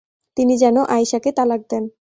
[0.37, 1.83] তিনি যেন আয়িশা কে তালাক দেন।